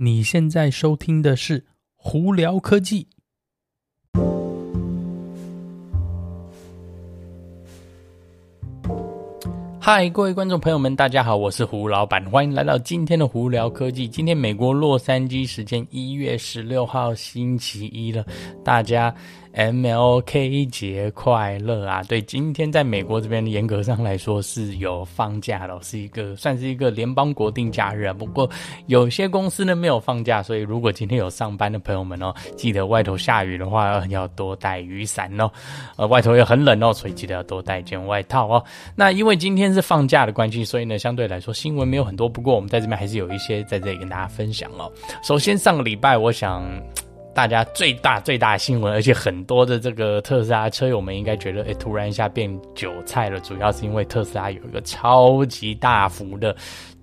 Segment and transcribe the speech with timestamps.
[0.00, 1.58] 你现在收听的是
[1.96, 3.08] 《胡聊科技》。
[9.80, 14.08] 嗨，各位观众朋友们，大家好，我是胡老板，欢迎来到今天的《胡聊科技》。
[14.12, 18.24] 今天美国洛杉矶时间一月十六号星期一了，
[18.62, 19.12] 大家。
[19.58, 22.00] MLK 节快乐啊！
[22.04, 28.12] 对，今天在美国这边严格上来说是有放假了，是一个算是一个联邦国定假日啊。
[28.12, 28.48] 不过
[28.86, 35.50] 有些公司呢没有放假，所以如果今天有上班的朋友们哦，记得外头下雨的话要多带雨伞哦。
[35.98, 38.64] 呃，外头也很冷哦，所以记得要多带一件外套哦。
[38.94, 42.28] 那因为今天是放假的关系，所以呢相对来说新闻没有很多。
[42.28, 44.88] 不过我们在这边还是有一些在这里跟大家分享哦。
[45.20, 46.62] 首先上个礼拜，我想。
[47.38, 56.56] 大家最大最大新闻，而且很多的这个特斯拉车友们应该觉得，哎，突然一下变韭菜了，主要是因为特斯拉有一个超级大幅的。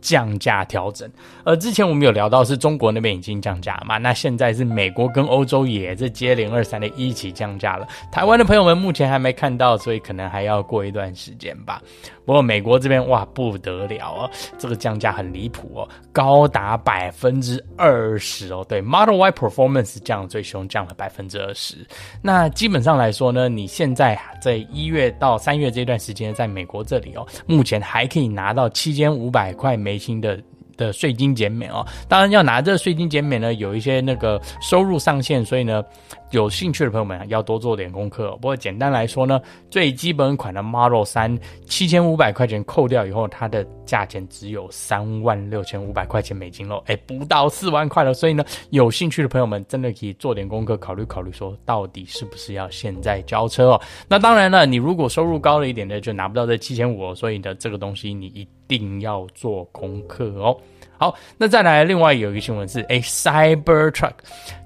[0.00, 1.10] 降价调整，
[1.44, 7.86] 而之前我们有聊到是中国那边已经降价嘛，那现在是美国跟欧洲也是接连二三的一起降价了。
[8.10, 11.82] 台湾的朋友们目前还没看到，所以可能还要过一段时间吧。
[12.24, 18.64] 不过美国这边哇不得了哦，这个降价很离谱哦，高达百分之二十哦。
[18.68, 21.76] 对，Model Y Performance 降最凶，降了百分之二十。
[22.20, 29.87] 那基本上来说呢，你现在在一月到三月这段时间，在美国这里哦，目前还可以拿到七千五百块美。
[29.88, 30.38] 美金的
[30.76, 35.82] 的税金减免哦，当然要拿这税金减免呢，有一些那个收入上限，所以呢，
[36.30, 38.30] 有兴趣的朋友们要多做点功课。
[38.36, 39.38] 不过简单来说呢，
[39.70, 48.14] 最基本款的 Model 3七千五百块钱扣掉以后，它的价钱只有三万六千五百块钱美金喽，哎，不到四万块了。
[48.14, 53.80] 所以呢，有兴趣的朋友们真的可以做点功课，考虑考虑说到底是不是要现在交车哦。
[54.08, 58.28] 那当然了，你如果收入高了一点的，就拿不到这七千五，所以呢，这个东西你。
[58.68, 60.54] 一定要做功课哦。
[60.98, 64.14] 好，那再来，另外有一个新闻是，哎，Cybertruck，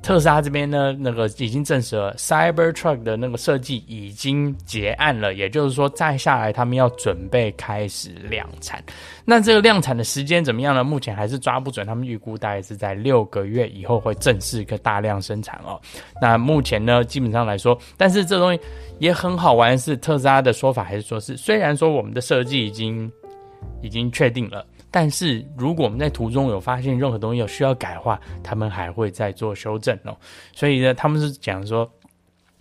[0.03, 8.82] 特斯拉这边呢，那个已经证实了，Cybertruck 的那个设计已经结案了，也就是说，再下来他们要准备开始量产。
[9.26, 10.82] 那这个量产的时间怎么样呢？
[10.82, 15.78] 目前还是抓不准，他们预估大概是在六个月以后会正式一个大量生产哦。
[16.19, 18.60] 那目前呢，基本上来说，但是这东西
[18.99, 23.12] 也很好玩，是特斯拉的说法还是说是，虽然说我们的设计已经。
[23.83, 30.17] 已经确定了，但是如果我们在途中有发现任何东西有需要改的话，他们还会再做修正哦。
[30.53, 31.91] 所以呢，他们是讲说，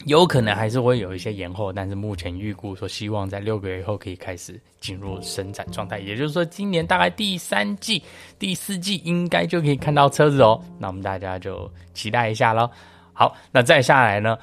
[0.05, 5.99] 有可能还是会有一些延后，但是目前预估说，希望在六个月以后可以开始进入生产状态。
[5.99, 8.01] 也就是说，今年大概第三季、
[8.39, 10.59] 第四季应该就可以看到车子哦。
[10.79, 12.67] 那我们大家就期待一下喽。
[13.13, 14.35] 好，那再下来呢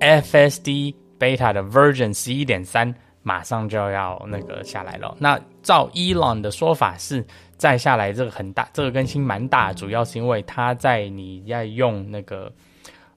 [0.00, 2.92] ，FSD Beta 的 Version 十一点三。
[3.24, 5.16] 马上就要那个下来了。
[5.18, 7.24] 那照伊朗的说法是，
[7.56, 12.52] 再下来这个很大，这个更新蛮大，主要是因为它在你要用那个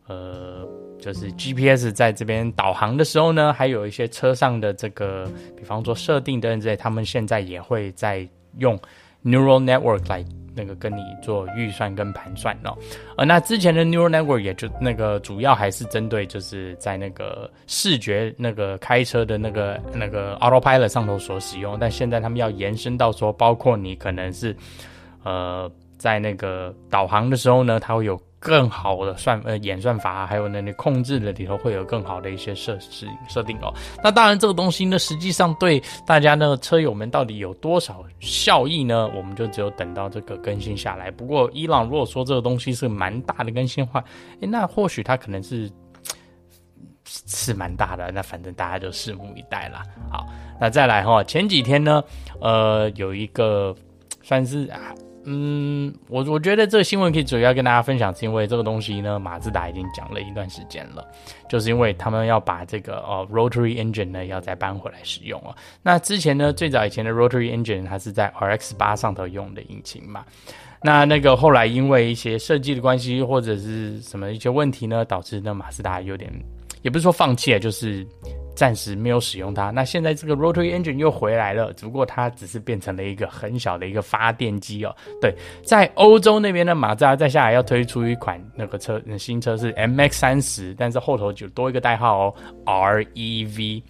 [0.07, 0.65] 呃，
[0.99, 8.79] 就是 GPS 在这边导航的时候呢，还有一些车上的这个，比方说设定等等之类，他们现在也会在用
[9.27, 10.25] Neural Network 来。
[10.59, 12.75] 那个跟你做预算跟盘算哦，
[13.15, 24.57] 呃，那之前的 Neural Network 也就那个主要还是针对就是在那个视觉那个开车的那个那个 Autopilot 上头所使用，但现在他们要延伸到说，包括你可能是
[25.23, 28.19] 呃在那个导航的时候呢，它会有。
[28.39, 33.73] 更好的算呃演算法，还有那那控制的里头会有更好的一些设置设定哦。
[34.03, 39.09] 那当然这个东西呢，实际上对大家呢车友们到底有多少效益呢？
[39.15, 41.09] 我们就只有等到这个更新下来。
[41.09, 44.03] 不过伊朗如果说这个东西是蛮大的更新的话，
[44.39, 45.69] 诶，那或许它可能是
[47.05, 48.11] 是蛮大的。
[48.11, 49.81] 那反正大家就拭目以待啦。
[50.11, 50.27] 好，
[50.61, 52.03] 那再来哈，前几天呢，
[52.39, 53.75] 呃，有一个
[54.21, 54.69] 算是。
[55.29, 61.05] 嗯，我我觉得这个新闻可以主要跟大家分享，是因为这个东西呢，马自达已经讲了一段时间了，
[61.49, 65.53] 就是因为他们要把这个哦 Rotary Engine 呢要再搬回来使用哦。
[65.83, 70.23] 那之前呢，最早以前的 Rotary Engine 它是在 RX 八上头用的引擎嘛，
[70.81, 76.31] 那那个后来因为一些设计的关系或者是什么一些问题呢，导致呢马自达有点，
[76.83, 78.07] 也不是说放弃啊，就是。
[78.57, 79.69] 暂时没有使用它。
[79.69, 84.95] 那现在这个 Rotary Engine 又回来了，只不过它只是变成了一个很小的一个发电机哦。
[85.21, 85.31] 对，
[85.63, 92.33] 在欧洲那边的，马自达再下来要推出一款那个车，新车是 MX 三十，但是后头就多一个代号哦
[92.65, 93.83] ，REV。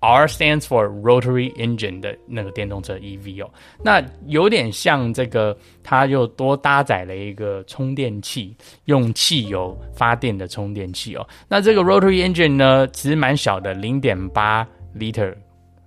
[0.00, 3.50] R stands for Rotary Engine 的那个电动车 EV 哦，
[3.82, 8.54] 那有点像这个，它又多搭载了一个充电器，
[8.84, 11.26] 用汽油发电的充电器哦。
[11.48, 14.66] 那这个 Rotary Engine 呢，其实蛮小的，零点八
[14.96, 15.34] liter，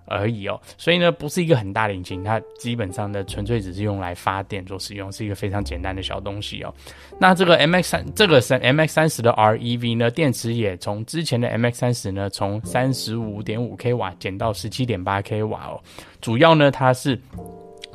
[0.10, 6.74] 而已哦，所以呢，不是一个很大的引擎，它基本上呢，纯粹只是用来发电做使用，是一个非常简单的小东西哦。
[7.20, 15.80] 那这个 MX 三，这个三 MX 三十的 REV 呢，电池也从之前的 MX 三十呢，从三十五点五 k 瓦减到十七点八 k 瓦哦。
[16.20, 17.20] 主要呢，它是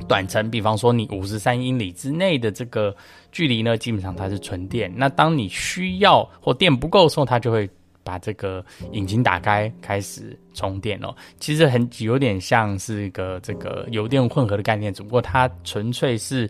[0.09, 2.95] 短程，比方说你五十三英里之内的这个
[3.33, 4.93] 距离呢，基本上它是纯电。
[4.95, 7.69] 那当你需要或电不够的时候，它就会。
[8.05, 11.13] 把这个引擎打开，开始充电哦。
[11.41, 16.49] 其实很有点像是一个这个油电混合的概念，只不过它纯粹是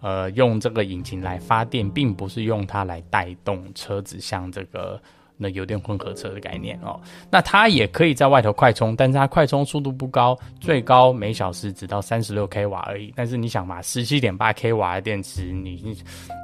[0.00, 5.00] 呃用这个引擎来发电，并不是用它来带动车子，像这个。
[5.36, 6.98] 那油电混合车的概念哦，
[7.30, 13.12] 那它也可以在外头快充，但是它快充速度不高，最高每小时只到三十六 k 瓦而已。
[13.14, 15.96] 但是你想嘛，十七点八 k 瓦的电池，你你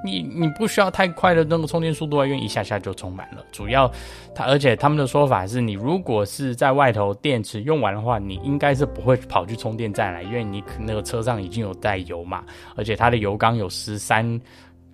[0.04, 3.44] 你你不需要太快的那个充电速度，因为一下下就充满了。
[3.50, 3.90] 主要
[4.34, 12.44] 它，而且他们的说法是，你如果是在外头电池用完的话，你应该是不会跑去充电站来，因为你那个车上已经有带油嘛，
[12.76, 14.40] 而且它的油缸有十三。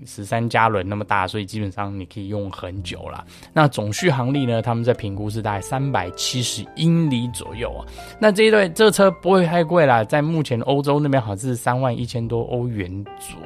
[0.06, 3.24] 十三加仑那么大，所以基本上你可以用很久了。
[3.52, 4.60] 那总续航力呢？
[4.60, 7.86] 他们在评估是大概三百七十英里左右啊。
[8.20, 13.40] 那这一对这车不会太贵啦，在目前欧洲那边好像是三万一千多欧元左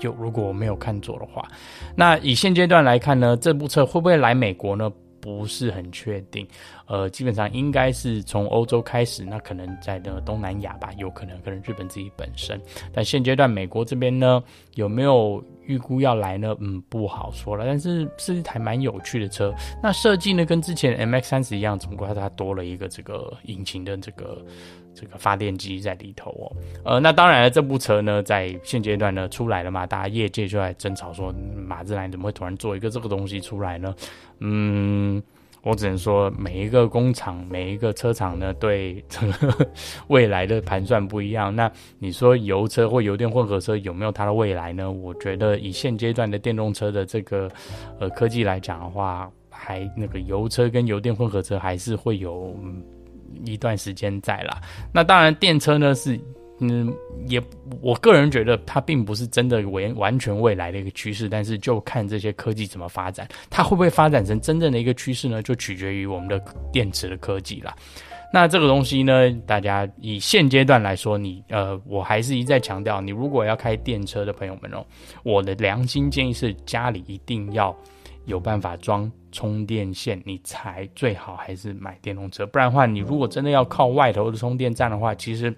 [0.00, 1.46] 右，如果我没有看错的话。
[1.94, 4.90] 那以现阶段来看呢，这部车会不会来美国呢？
[5.18, 6.46] 不是很确定，
[6.86, 12.60] 呃，基本上应该是从欧洲开始，那可能在那个东南亚吧，有可能，可能日本自己本身。
[12.92, 14.40] 但现阶段美国这边呢，
[14.74, 16.56] 有没有预估要来呢？
[16.60, 17.64] 嗯，不好说了。
[17.66, 24.44] 但是是一台蛮有趣的车，那设计呢跟之前 MX 三十一样，只不过它多了一个这个引擎的这个
[24.94, 26.44] 这个发电机在里头哦。
[26.84, 33.94] 呃，那当然了，这部车呢在现阶段呢出来了嘛，大家业界就在争吵说，马自达怎么会突然做一个这个东西出来呢？
[34.40, 35.22] 嗯，
[35.62, 39.68] 我只能说，每一个工厂、每一个车厂呢， 对这个
[40.06, 41.54] 未来的盘算不一样。
[41.54, 44.90] 那你说油车或油电混合车有没有它的未来呢？
[44.90, 47.50] 我觉得以现阶段的电动车的这个
[47.98, 52.56] 呃科技来讲的话，还那个油车跟油电混合车还是会有
[53.44, 54.60] 一段时间在啦。
[54.92, 56.20] 那当然，电车呢是。
[56.58, 56.90] 嗯，
[57.28, 57.38] 也，
[57.82, 65.42] 我个人觉得它并不是真的完完全未来的一个趋势，但是就看这些科技怎么发展，它会不会发展成真正的一个趋势呢？
[65.42, 66.42] 就取决于我们的
[66.72, 67.76] 电池的科技啦。
[68.32, 74.82] 那这个东西呢，大家以现阶段来说，你呃，我还是一再强调，你如果要开电车的朋友们哦，
[75.24, 77.76] 我的良心建议是家里一定要
[78.24, 85.54] 有办法装充电线，你才最好还是买电动车，不然的话，你如果真的要靠外头的充电站的话，其实。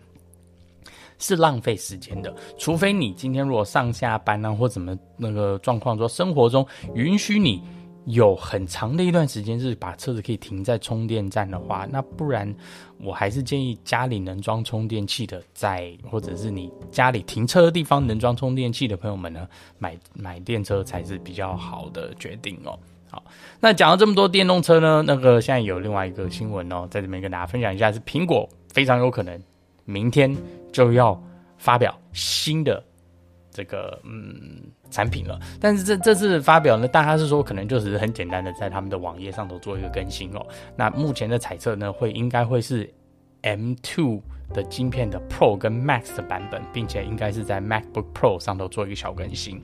[1.18, 7.62] 是浪费时间的，除非你今天如果上下班啊，或怎么那个状况，说生活中允许你
[8.06, 12.54] 有很长的一段时间是把车子可以停在充电站的话，那不然
[13.00, 19.46] 我还是建议家里能装充电器的，在或者是你家里停车的地方能装充电器的朋友们呢，
[19.78, 22.78] 买买电车才是比较好的决定哦。
[23.10, 23.22] 好，
[23.60, 29.38] 那讲了这么多电动车呢，那个现在有另外一个新闻哦，在这边跟大家分享一下，是苹果非常有可能。
[29.88, 30.36] 明天
[30.70, 31.18] 就要
[31.56, 32.84] 发表新的
[33.50, 40.46] 这个嗯产品了，但是这这次发表呢，大家是说可能就只是很简单的在他们的网页上头做一个更新哦。
[40.76, 42.88] 那目前的猜测呢，会应该会是
[43.42, 44.20] M2
[44.52, 49.60] 的晶片的 Pro 跟 Max 的版本，并且应该是在 MacBook Pro 上头做一个小更新。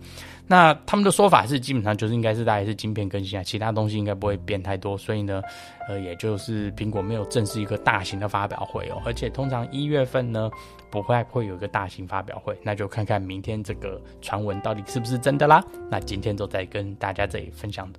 [0.46, 4.96] 那他们的说法是，基本上就是应该是大概是晶片更新啊，其他东西应该不会变太多。
[4.98, 5.42] 所以呢，
[5.88, 10.50] 呃，也就是苹果没有正式一个大型的发表会哦，而且通常一月份呢
[10.90, 15.64] 不会会有一个大型发表会，那就看看明天这个传闻到底是不是真的啦。
[15.90, 17.98] 那今天就在跟大家这里分享的。